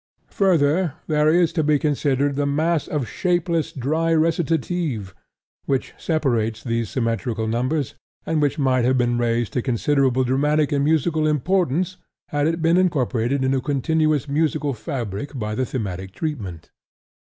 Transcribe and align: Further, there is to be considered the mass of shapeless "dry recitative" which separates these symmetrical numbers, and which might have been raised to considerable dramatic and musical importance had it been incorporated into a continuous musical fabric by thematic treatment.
Further, 0.31 0.95
there 1.05 1.29
is 1.29 1.53
to 1.53 1.63
be 1.63 1.77
considered 1.77 2.35
the 2.35 2.47
mass 2.47 2.87
of 2.87 3.07
shapeless 3.07 3.71
"dry 3.71 4.09
recitative" 4.09 5.13
which 5.65 5.93
separates 5.95 6.63
these 6.63 6.89
symmetrical 6.89 7.45
numbers, 7.47 7.93
and 8.25 8.41
which 8.41 8.57
might 8.57 8.83
have 8.83 8.97
been 8.97 9.19
raised 9.19 9.53
to 9.53 9.61
considerable 9.61 10.23
dramatic 10.23 10.71
and 10.71 10.83
musical 10.83 11.27
importance 11.27 11.97
had 12.29 12.47
it 12.47 12.63
been 12.63 12.77
incorporated 12.77 13.43
into 13.43 13.59
a 13.59 13.61
continuous 13.61 14.27
musical 14.27 14.73
fabric 14.73 15.37
by 15.37 15.53
thematic 15.55 16.13
treatment. 16.13 16.71